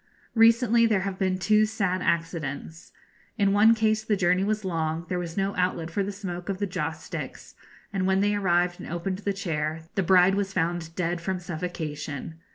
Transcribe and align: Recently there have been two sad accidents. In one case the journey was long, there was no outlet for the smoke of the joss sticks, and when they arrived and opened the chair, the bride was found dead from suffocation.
Recently 0.33 0.87
there 0.87 1.01
have 1.01 1.19
been 1.19 1.37
two 1.37 1.67
sad 1.67 2.01
accidents. 2.01 2.91
In 3.37 3.53
one 3.53 3.75
case 3.75 4.03
the 4.03 4.15
journey 4.15 4.43
was 4.43 4.65
long, 4.65 5.05
there 5.09 5.19
was 5.19 5.37
no 5.37 5.55
outlet 5.57 5.91
for 5.91 6.01
the 6.01 6.11
smoke 6.11 6.49
of 6.49 6.57
the 6.57 6.65
joss 6.65 7.03
sticks, 7.03 7.53
and 7.93 8.07
when 8.07 8.19
they 8.19 8.33
arrived 8.33 8.79
and 8.79 8.91
opened 8.91 9.19
the 9.19 9.31
chair, 9.31 9.81
the 9.93 10.01
bride 10.01 10.33
was 10.33 10.53
found 10.53 10.95
dead 10.95 11.21
from 11.21 11.39
suffocation. 11.39 12.39